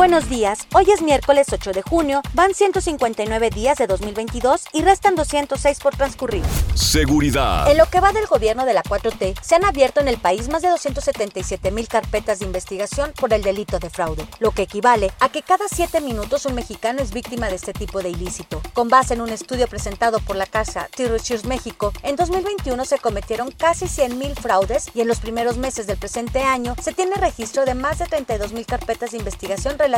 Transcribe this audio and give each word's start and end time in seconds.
Buenos 0.00 0.30
días, 0.30 0.66
hoy 0.72 0.90
es 0.90 1.02
miércoles 1.02 1.48
8 1.52 1.72
de 1.72 1.82
junio, 1.82 2.22
van 2.32 2.54
159 2.54 3.50
días 3.50 3.76
de 3.76 3.86
2022 3.86 4.64
y 4.72 4.80
restan 4.80 5.14
206 5.14 5.78
por 5.78 5.94
transcurrir. 5.94 6.42
Seguridad. 6.72 7.70
En 7.70 7.76
lo 7.76 7.84
que 7.84 8.00
va 8.00 8.10
del 8.10 8.24
gobierno 8.24 8.64
de 8.64 8.72
la 8.72 8.82
4T, 8.82 9.38
se 9.42 9.56
han 9.56 9.64
abierto 9.66 10.00
en 10.00 10.08
el 10.08 10.16
país 10.16 10.48
más 10.48 10.62
de 10.62 10.70
277 10.70 11.70
mil 11.70 11.86
carpetas 11.86 12.38
de 12.38 12.46
investigación 12.46 13.12
por 13.20 13.34
el 13.34 13.42
delito 13.42 13.78
de 13.78 13.90
fraude, 13.90 14.24
lo 14.38 14.52
que 14.52 14.62
equivale 14.62 15.12
a 15.20 15.28
que 15.28 15.42
cada 15.42 15.66
7 15.68 16.00
minutos 16.00 16.46
un 16.46 16.54
mexicano 16.54 17.02
es 17.02 17.12
víctima 17.12 17.50
de 17.50 17.56
este 17.56 17.74
tipo 17.74 18.00
de 18.00 18.08
ilícito. 18.08 18.62
Con 18.72 18.88
base 18.88 19.12
en 19.12 19.20
un 19.20 19.28
estudio 19.28 19.68
presentado 19.68 20.20
por 20.20 20.34
la 20.34 20.46
casa 20.46 20.88
T. 20.96 21.08
Research 21.08 21.44
México, 21.44 21.92
en 22.04 22.16
2021 22.16 22.86
se 22.86 22.98
cometieron 22.98 23.50
casi 23.50 23.86
100 23.86 24.16
mil 24.16 24.34
fraudes 24.34 24.88
y 24.94 25.02
en 25.02 25.08
los 25.08 25.20
primeros 25.20 25.58
meses 25.58 25.86
del 25.86 25.98
presente 25.98 26.40
año 26.40 26.74
se 26.80 26.94
tiene 26.94 27.16
registro 27.16 27.66
de 27.66 27.74
más 27.74 27.98
de 27.98 28.06
32 28.06 28.54
mil 28.54 28.64
carpetas 28.64 29.10
de 29.10 29.18
investigación 29.18 29.74
relacionadas 29.74 29.89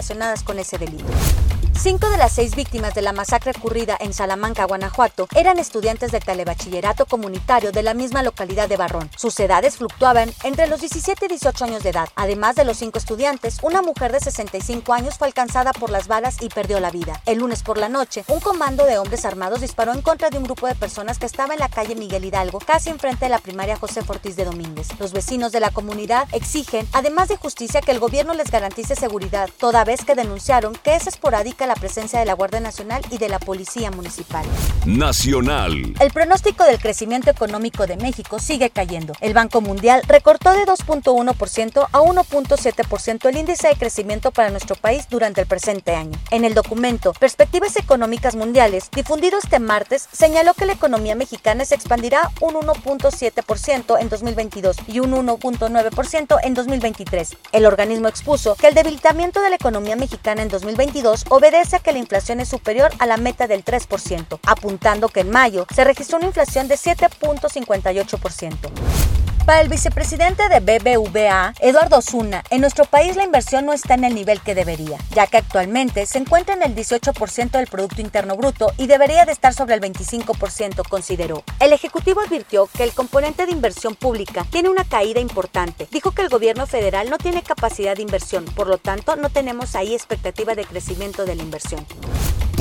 con 0.43 0.59
ese 0.59 0.79
delito. 0.79 1.52
Cinco 1.75 2.11
de 2.11 2.17
las 2.17 2.33
seis 2.33 2.55
víctimas 2.55 2.95
de 2.95 3.03
la 3.03 3.13
masacre 3.13 3.51
ocurrida 3.57 3.97
en 3.99 4.13
Salamanca, 4.13 4.67
Guanajuato, 4.67 5.27
eran 5.35 5.59
estudiantes 5.59 6.13
de 6.13 6.21
telebachillerato 6.21 7.07
comunitario 7.07 7.73
de 7.73 7.83
la 7.83 7.93
misma 7.93 8.23
localidad 8.23 8.69
de 8.69 8.77
Barrón. 8.77 9.11
Sus 9.17 9.39
edades 9.41 9.79
fluctuaban 9.79 10.33
entre 10.45 10.69
los 10.69 10.81
17 10.81 11.25
y 11.25 11.29
18 11.29 11.65
años 11.65 11.83
de 11.83 11.91
edad. 11.91 12.09
Además 12.15 12.55
de 12.55 12.65
los 12.65 12.77
cinco 12.77 12.99
estudiantes, 12.99 13.59
una 13.63 13.83
mujer 13.83 14.13
de 14.13 14.21
65 14.21 14.93
años 14.93 15.19
fue 15.19 15.27
alcanzada 15.27 15.73
por 15.73 15.91
las 15.91 16.07
balas 16.07 16.37
y 16.41 16.51
perdió 16.51 16.79
la 16.79 16.93
vida. 16.93 17.21
El 17.27 17.39
lunes 17.39 17.65
por 17.65 17.79
la 17.79 17.89
noche, 17.89 18.25
un 18.29 18.39
comando 18.39 18.85
de 18.85 18.99
hombres 18.99 19.25
armados 19.25 19.61
disparó 19.61 19.93
en 19.93 20.03
contra 20.03 20.31
de 20.31 20.39
un 20.39 20.45
grupo 20.45 20.69
de 20.69 20.77
personas 20.77 21.19
que 21.19 21.27
estaba 21.27 21.55
en 21.55 21.61
la 21.61 21.69
calle 21.69 21.97
Miguel 21.97 22.25
Hidalgo, 22.25 22.61
casi 22.61 22.91
enfrente 22.91 23.25
de 23.25 23.31
la 23.31 23.39
primaria 23.39 23.77
José 23.77 24.03
Ortiz 24.07 24.37
de 24.37 24.45
Domínguez. 24.45 24.89
Los 25.01 25.13
vecinos 25.13 25.51
de 25.51 25.61
la 25.61 25.71
comunidad 25.71 26.29
exigen, 26.33 26.87
además 26.93 27.29
de 27.29 27.37
justicia, 27.37 27.81
que 27.81 27.93
el 27.93 27.99
gobierno 27.99 28.35
les 28.35 28.51
garantice 28.51 28.95
seguridad, 28.95 29.51
toda 29.59 29.85
vez 29.85 30.05
que 30.05 30.15
denunciaron 30.15 30.75
que 30.75 30.95
es 30.95 31.07
esporádica 31.07 31.62
la 31.67 31.75
presencia 31.75 32.19
de 32.19 32.27
la 32.27 32.35
Guardia 32.35 32.61
Nacional 32.61 33.03
y 33.11 33.19
de 33.19 33.29
la 33.29 33.39
Policía 33.39 33.91
Municipal. 33.91 34.45
Nacional. 34.85 35.95
El 36.01 36.11
pronóstico 36.11 36.65
del 36.65 36.79
crecimiento 36.79 37.31
económico 37.31 37.87
de 37.87 37.97
México 37.97 38.39
sigue 38.39 38.71
cayendo. 38.71 39.13
El 39.21 39.33
Banco 39.33 39.61
Mundial 39.61 40.03
recortó 40.09 40.53
de 40.53 40.65
2.1% 40.65 41.89
a 41.93 42.01
1.7% 42.01 43.29
el 43.29 43.37
índice 43.37 43.69
de 43.69 43.77
crecimiento 43.77 44.33
para 44.33 44.51
nuestro 44.51 44.75
país 44.75 45.07
durante 45.09 45.41
el 45.41 45.47
presente 45.47 45.95
año. 45.95 46.19
En 46.31 46.45
el 46.45 46.55
documento 46.55 47.13
Perspectivas 47.13 47.77
Económicas 47.77 48.35
Mundiales, 48.35 48.89
difundido 48.91 49.39
este 49.39 49.59
martes, 49.59 50.09
señaló 50.13 50.55
que 50.55 50.67
la 50.67 50.73
economía 50.73 51.15
mexicana 51.15 51.65
se 51.65 51.75
expandirá 51.75 52.31
un 52.41 52.55
1.7% 52.55 54.01
en 54.01 54.09
2022 54.09 54.77
y 54.89 55.01
un 55.01 55.13
1.9% 55.13 56.39
en 56.43 56.55
2023. 56.55 57.37
El 57.53 57.67
organismo 57.67 58.09
expuso 58.09 58.57
que 58.57 58.69
el 58.69 58.75
debilitamiento 58.75 59.41
de 59.41 59.51
la 59.51 59.57
economía 59.57 59.97
mexicana 59.97 60.43
en 60.43 60.49
2022 60.49 61.25
obedece 61.29 61.52
a 61.53 61.81
que 61.81 61.93
la 61.93 61.99
inflación 61.99 62.41
es 62.41 62.49
superior 62.49 62.91
a 62.99 63.07
la 63.07 63.19
meta 63.19 63.47
del 63.47 63.63
3%, 63.63 64.39
apuntando 64.47 65.09
que 65.09 65.21
en 65.21 65.31
mayo 65.31 65.67
se 65.75 65.85
registró 65.85 66.17
una 66.17 66.27
inflación 66.27 66.67
de 66.67 66.77
7.58%. 66.77 69.22
Para 69.47 69.61
el 69.61 69.69
vicepresidente 69.69 70.45
de 70.49 70.61
BBVA, 70.61 71.55
Eduardo 71.59 71.99
Osuna, 71.99 72.45
en 72.51 72.61
nuestro 72.61 72.85
país 72.85 73.17
la 73.17 73.25
inversión 73.25 73.67
no 73.67 73.73
está 73.73 73.95
en 73.95 74.05
el 74.05 74.15
nivel 74.15 74.41
que 74.41 74.55
debería, 74.55 74.99
ya 75.11 75.27
que 75.27 75.39
actualmente 75.39 76.07
se 76.07 76.19
encuentra 76.19 76.55
en 76.55 76.63
el 76.63 76.77
18% 76.77 77.51
del 77.51 77.67
Producto 77.67 78.01
Interno 78.01 78.37
Bruto 78.37 78.73
y 78.79 78.87
debería 78.87 79.25
de 79.25 79.33
estar 79.33 79.53
sobre 79.53 79.75
el 79.75 79.81
25%, 79.81 80.89
consideró. 80.89 81.43
El 81.59 81.73
Ejecutivo 81.73 82.21
advirtió 82.21 82.69
que 82.69 82.85
el 82.85 82.93
componente 82.93 83.45
de 83.45 83.53
inversión 83.53 83.97
pública 83.97 84.47
tiene 84.49 84.69
una 84.69 84.85
caída 84.85 85.19
importante. 85.19 85.89
Dijo 85.91 86.13
que 86.13 86.23
el 86.23 86.29
gobierno 86.29 86.69
federal 86.69 87.11
no 87.11 87.19
tiene 87.19 87.43
capacidad 87.43 87.97
de 87.97 88.03
inversión, 88.03 88.45
por 88.45 88.69
lo 88.69 88.79
tanto 88.79 89.17
no 89.17 89.29
tenemos 89.29 89.75
ahí 89.75 89.93
expectativa 89.93 90.55
de 90.55 90.65
crecimiento 90.67 91.25
de 91.25 91.35
la 91.35 91.43
inversión. 91.43 91.85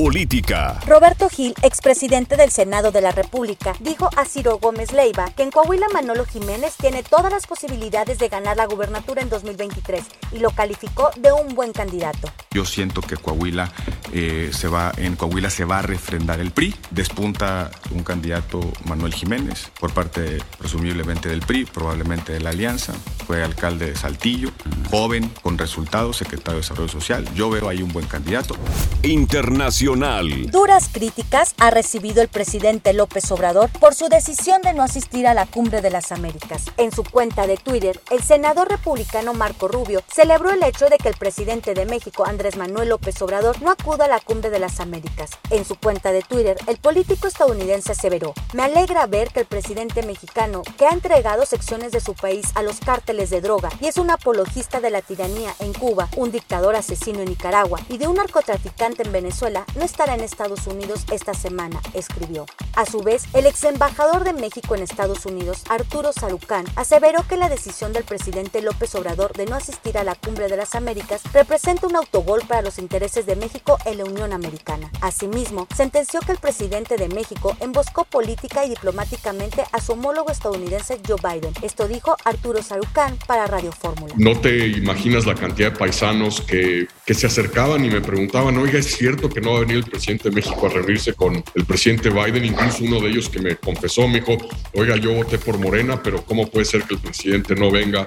Política. 0.04 0.80
Roberto 0.88 1.30
Gil, 1.30 1.54
expresidente 1.62 2.36
del 2.36 2.50
Senado 2.50 2.92
de 2.92 3.02
la 3.02 3.12
República, 3.12 3.76
dijo 3.82 4.10
a 4.18 4.26
Ciro 4.26 4.58
Gómez 4.58 4.94
Leiva 4.94 5.30
que 5.38 5.44
en 5.44 5.52
Coahuila 5.52 5.86
Manolo 5.94 6.26
Jiménez 6.26 6.76
tiene 6.76 7.04
todas 7.04 7.32
las 7.32 7.46
posibilidades 7.46 8.18
de 8.18 8.28
ganar 8.28 8.58
la 8.58 8.66
gubernatura 8.66 9.22
en 9.22 9.30
2023 9.30 10.04
y 10.32 10.40
lo 10.40 10.50
calificó 10.50 11.12
de 11.18 11.32
un 11.32 11.54
buen 11.54 11.72
candidato. 11.72 12.30
Yo 12.50 12.66
siento 12.66 13.02
que 13.02 13.16
Coahuila 13.16 13.72
eh, 14.14 14.52
se 14.54 14.68
va, 14.68 14.92
en 14.98 15.16
Coahuila 15.16 15.50
se 15.50 15.66
va 15.66 15.80
a 15.80 15.82
refrendar 15.82 16.40
el 16.40 16.52
PRI. 16.52 16.76
Despunta 16.90 17.72
un 17.92 18.04
candidato 18.04 18.60
Manuel 18.86 19.14
Jiménez 19.14 19.72
por 19.80 19.94
parte 19.94 20.40
presumiblemente 20.58 21.30
del 21.30 21.42
PRI, 21.42 21.66
probablemente 21.66 22.34
de 22.34 22.42
la 22.42 22.50
Alianza. 22.50 22.94
Fue 23.26 23.44
alcalde 23.44 23.92
de 23.92 23.96
Saltillo, 23.96 24.52
joven, 24.90 25.32
con 25.42 25.58
resultados, 25.58 26.18
secretario 26.18 26.56
de 26.56 26.62
Desarrollo 26.62 26.90
Social. 26.90 27.26
Yo 27.34 27.50
veo 27.50 27.70
ahí 27.70 27.82
un 27.82 27.92
buen 27.92 28.08
candidato. 28.08 28.56
Internacional. 29.04 30.52
Duras 30.52 30.90
críticas 30.92 31.56
ha 31.60 31.70
recibido 31.70 32.22
el 32.22 32.28
presidente 32.28 32.94
López 32.94 33.32
Obrador 33.32 33.70
por 33.80 33.96
su 33.96 34.10
decisión 34.10 34.62
de 34.62 34.74
no 34.74 34.84
asistir 34.84 35.28
a 35.28 35.34
la 35.34 35.46
Cumbre 35.46 35.82
de 35.82 35.90
las 35.90 36.12
Américas. 36.12 36.66
En 36.78 36.92
su 36.92 37.04
cuenta 37.04 37.48
de 37.48 37.58
Twitter, 37.58 38.02
el 38.12 38.22
senador 38.22 38.70
republicano 38.70 39.34
Marco 39.34 39.68
Rubio 39.68 40.04
celebró 40.14 40.52
el 40.52 40.64
hecho 40.64 40.88
de 40.90 40.98
que 40.98 41.10
el 41.10 41.16
presidente 41.16 41.74
de 41.74 41.86
México, 41.86 42.26
Andrés 42.26 42.58
Manuel 42.58 42.90
López 42.90 43.22
Obrador, 43.22 43.62
no 43.62 43.72
acuda 43.72 44.01
a 44.04 44.08
la 44.08 44.20
Cumbre 44.20 44.50
de 44.50 44.60
las 44.60 44.80
Américas. 44.80 45.32
En 45.50 45.66
su 45.66 45.76
cuenta 45.76 46.12
de 46.12 46.22
Twitter, 46.22 46.58
el 46.68 46.78
político 46.78 47.28
estadounidense 47.28 47.92
aseveró, 47.92 48.34
me 48.54 48.64
alegra 48.64 49.06
ver 49.08 49.30
que 49.30 49.42
el 49.42 49.46
presidente 49.46 50.04
mexicano, 50.04 50.62
que 50.78 50.86
ha 50.86 50.92
entregado 50.92 51.46
secciones 51.46 51.92
de 51.92 52.00
su 52.00 52.14
país 52.14 52.46
a 52.56 52.64
los 52.64 52.80
cárteles 52.80 53.30
de 53.30 53.42
droga 53.42 53.70
y 53.80 53.88
es 53.88 53.98
un 53.98 54.10
apologista 54.10 54.80
de 54.80 54.90
la 54.90 55.02
tiranía 55.02 55.54
en 55.60 55.74
Cuba, 55.74 56.08
un 56.16 56.32
dictador 56.32 56.76
asesino 56.76 57.20
en 57.20 57.30
Nicaragua 57.30 57.80
y 57.90 57.98
de 57.98 58.08
un 58.08 58.16
narcotraficante 58.16 59.04
en 59.04 59.12
Venezuela 59.12 59.66
no 59.76 59.84
estará 59.84 60.16
en 60.16 60.22
Estados 60.22 60.68
Unidos 60.68 61.06
esta 61.12 61.34
semana, 61.34 61.82
escribió. 61.94 62.46
A 62.76 62.86
su 62.86 63.02
vez, 63.02 63.24
el 63.34 63.46
ex 63.46 63.64
embajador 63.64 64.24
de 64.24 64.34
México 64.34 64.76
en 64.76 64.84
Estados 64.84 65.26
Unidos, 65.26 65.64
Arturo 65.70 66.14
Sarucán, 66.14 66.66
aseveró 66.76 67.28
que 67.28 67.38
la 67.38 67.50
decisión 67.50 67.94
del 67.94 68.04
presidente 68.04 68.62
López 68.62 68.94
Obrador 68.96 69.34
de 69.34 69.46
no 69.46 69.56
asistir 69.56 69.98
a 69.98 70.04
la 70.04 70.16
Cumbre 70.16 70.48
de 70.48 70.58
las 70.58 70.76
Américas 70.76 71.22
representa 71.34 71.88
un 71.88 71.96
autogol 71.96 72.42
para 72.48 72.62
los 72.62 72.78
intereses 72.78 73.26
de 73.26 73.36
México 73.36 73.78
en 73.92 74.00
la 74.00 74.06
Unión 74.06 74.34
Americana. 74.34 74.90
Asimismo, 75.02 75.68
sentenció 75.76 76.20
que 76.22 76.32
el 76.32 76.38
presidente 76.38 76.98
de 76.98 77.08
México 77.10 77.56
emboscó 77.60 78.06
política 78.06 78.66
y 78.66 78.70
diplomáticamente 78.70 79.64
a 79.72 79.82
su 79.82 79.94
homólogo 79.94 80.32
estadounidense 80.32 81.00
Joe 81.08 81.18
Biden. 81.22 81.54
Esto 81.62 81.88
dijo 81.88 82.16
Arturo 82.24 82.62
Sarucán 82.64 83.18
para 83.28 83.48
Radio 83.48 83.72
Fórmula. 83.72 84.14
No 84.18 84.40
te 84.40 84.68
imaginas 84.68 85.26
la 85.26 85.36
cantidad 85.36 85.72
de 85.72 85.78
paisanos 85.78 86.42
que, 86.42 86.88
que 87.06 87.14
se 87.14 87.28
acercaban 87.28 87.84
y 87.86 87.90
me 87.90 88.02
preguntaban, 88.02 88.58
oiga, 88.58 88.80
¿es 88.80 88.96
cierto 88.96 89.30
que 89.30 89.42
no 89.42 89.52
va 89.52 89.58
a 89.58 89.62
venir 89.62 89.78
el 89.78 89.86
presidente 89.86 90.30
de 90.30 90.36
México 90.36 90.66
a 90.66 90.70
reunirse 90.70 91.14
con 91.14 91.44
el 91.54 91.66
presidente 91.66 92.10
Biden? 92.10 92.46
Incluso 92.46 92.84
uno 92.84 93.00
de 93.00 93.10
ellos 93.10 93.30
que 93.30 93.40
me 93.40 93.56
confesó, 93.56 94.08
me 94.08 94.22
dijo, 94.22 94.38
oiga, 94.74 94.96
yo 94.98 95.14
voté 95.14 95.38
por 95.38 95.58
Morena, 95.58 96.02
pero 96.02 96.24
¿cómo 96.24 96.50
puede 96.50 96.66
ser 96.66 96.84
que 96.84 96.96
el 96.96 97.02
presidente 97.02 97.56
no 97.56 97.72
venga? 97.72 98.06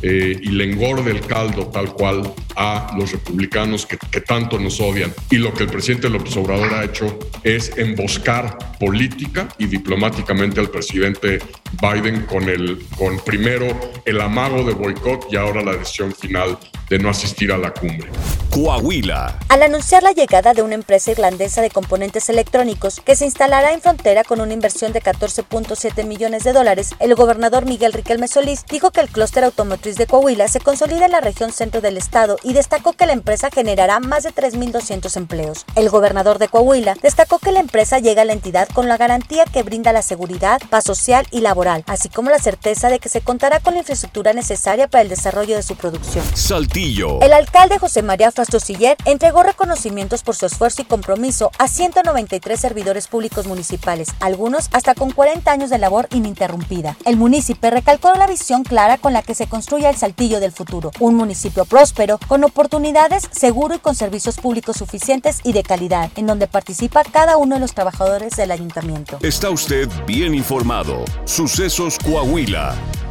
Eh, 0.00 0.38
y 0.40 0.50
le 0.50 0.64
engorde 0.64 1.10
el 1.10 1.20
caldo 1.20 1.66
tal 1.66 1.92
cual 1.92 2.32
a 2.54 2.94
los 2.96 3.10
republicanos 3.10 3.84
que, 3.84 3.98
que, 3.98 4.20
tanto 4.20 4.58
nos 4.58 4.80
odian. 4.80 5.12
Y 5.30 5.36
lo 5.36 5.52
que 5.52 5.64
el 5.64 5.70
presidente 5.70 6.08
López 6.08 6.36
Obrador 6.36 6.72
ha 6.72 6.84
hecho 6.84 7.18
es 7.42 7.76
emboscar 7.76 8.56
política 8.78 9.48
y 9.58 9.66
diplomáticamente 9.66 10.60
al 10.60 10.70
presidente 10.70 11.40
Biden 11.82 12.26
con, 12.26 12.48
el, 12.48 12.78
con 12.96 13.18
primero 13.24 13.66
el 14.04 14.20
amago 14.20 14.64
de 14.64 14.72
boicot 14.72 15.26
y 15.32 15.36
ahora 15.36 15.62
la 15.62 15.72
decisión 15.72 16.12
final 16.14 16.58
de 16.90 16.98
no 16.98 17.10
asistir 17.10 17.52
a 17.52 17.58
la 17.58 17.72
cumbre. 17.72 18.08
Coahuila. 18.50 19.38
Al 19.48 19.62
anunciar 19.62 20.02
la 20.02 20.12
llegada 20.12 20.54
de 20.54 20.62
una 20.62 20.74
empresa 20.74 21.10
irlandesa 21.10 21.60
de 21.60 21.70
componentes 21.70 22.28
electrónicos 22.30 23.00
que 23.04 23.14
se 23.14 23.26
instalará 23.26 23.72
en 23.72 23.82
frontera 23.82 24.24
con 24.24 24.40
una 24.40 24.54
inversión 24.54 24.92
de 24.92 25.02
14.7 25.02 26.06
millones 26.06 26.44
de 26.44 26.54
dólares, 26.54 26.94
el 26.98 27.14
gobernador 27.14 27.66
Miguel 27.66 27.92
Riquelme 27.92 28.26
Solís 28.26 28.64
dijo 28.70 28.90
que 28.90 29.00
el 29.00 29.10
clúster 29.10 29.44
automotriz 29.44 29.96
de 29.96 30.06
Coahuila 30.06 30.48
se 30.48 30.60
consolida 30.60 31.04
en 31.04 31.12
la 31.12 31.20
región 31.20 31.52
centro 31.52 31.82
del 31.82 31.98
estado 31.98 32.38
y 32.42 32.54
destacó 32.54 32.94
que 32.94 33.06
la 33.06 33.12
empresa 33.12 33.50
generará 33.52 34.00
más 34.00 34.22
de 34.22 34.32
3.200 34.32 35.14
empleos. 35.16 35.66
El 35.74 35.90
gobernador 35.90 36.38
de 36.38 36.48
Coahuila 36.48 36.96
destacó 37.02 37.38
que 37.38 37.52
la 37.52 37.60
empresa 37.60 37.98
llega 37.98 38.22
a 38.22 38.24
la 38.24 38.32
entidad 38.32 38.68
con 38.72 38.88
la 38.88 38.96
garantía 38.96 39.44
que 39.44 39.62
brinda 39.62 39.92
la 39.92 40.02
seguridad, 40.02 40.60
paz 40.70 40.84
social 40.84 41.26
y 41.30 41.42
laboral, 41.42 41.84
así 41.86 42.08
como 42.08 42.30
la 42.30 42.38
certeza 42.38 42.88
de 42.88 42.98
que 42.98 43.10
se 43.10 43.20
contará 43.20 43.60
con 43.60 43.74
la 43.74 43.80
infraestructura 43.80 44.32
necesaria 44.32 44.88
para 44.88 45.02
el 45.02 45.10
desarrollo 45.10 45.54
de 45.54 45.62
su 45.62 45.76
producción. 45.76 46.24
Saltillo 46.34 46.77
El 46.78 47.32
alcalde 47.32 47.80
José 47.80 48.02
María 48.02 48.30
Frastrosiller 48.30 48.96
entregó 49.04 49.42
reconocimientos 49.42 50.22
por 50.22 50.36
su 50.36 50.46
esfuerzo 50.46 50.82
y 50.82 50.84
compromiso 50.84 51.50
a 51.58 51.66
193 51.66 52.60
servidores 52.60 53.08
públicos 53.08 53.48
municipales, 53.48 54.10
algunos 54.20 54.68
hasta 54.72 54.94
con 54.94 55.10
40 55.10 55.50
años 55.50 55.70
de 55.70 55.78
labor 55.78 56.06
ininterrumpida. 56.12 56.96
El 57.04 57.16
municipio 57.16 57.70
recalcó 57.70 58.14
la 58.14 58.28
visión 58.28 58.62
clara 58.62 58.96
con 58.96 59.12
la 59.12 59.22
que 59.22 59.34
se 59.34 59.48
construye 59.48 59.88
el 59.88 59.96
Saltillo 59.96 60.38
del 60.38 60.52
futuro, 60.52 60.92
un 61.00 61.16
municipio 61.16 61.64
próspero, 61.64 62.20
con 62.28 62.44
oportunidades, 62.44 63.24
seguro 63.32 63.74
y 63.74 63.80
con 63.80 63.96
servicios 63.96 64.36
públicos 64.36 64.76
suficientes 64.76 65.40
y 65.42 65.54
de 65.54 65.64
calidad, 65.64 66.12
en 66.14 66.28
donde 66.28 66.46
participa 66.46 67.02
cada 67.02 67.38
uno 67.38 67.56
de 67.56 67.60
los 67.60 67.74
trabajadores 67.74 68.36
del 68.36 68.52
ayuntamiento. 68.52 69.18
Está 69.22 69.50
usted 69.50 69.88
bien 70.06 70.32
informado. 70.32 71.04
Sucesos 71.24 71.98
Coahuila. 71.98 72.76